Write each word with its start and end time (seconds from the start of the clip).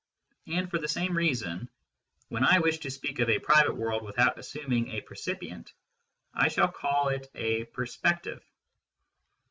And 0.47 0.67
for 0.67 0.79
the 0.79 0.87
same 0.87 1.15
reason, 1.15 1.69
when 2.29 2.43
I 2.43 2.57
wish 2.57 2.79
to 2.79 2.89
speak 2.89 3.19
of 3.19 3.29
a 3.29 3.37
private 3.37 3.75
world 3.77 4.01
without 4.03 4.39
assuming 4.39 4.87
a 4.89 5.01
percipient, 5.01 5.71
I 6.33 6.47
shall 6.47 6.71
call 6.71 7.09
it 7.09 7.29
a" 7.35 7.65
perspective." 7.65 8.43